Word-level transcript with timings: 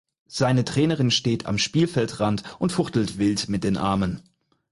Seine 0.25 0.65
Trainerin 0.65 1.11
steht 1.11 1.45
am 1.45 1.59
Spielfeldrand 1.59 2.41
und 2.57 2.71
fuchtelt 2.71 3.19
wild 3.19 3.49
mit 3.49 3.63
den 3.63 3.77
Armen. 3.77 4.19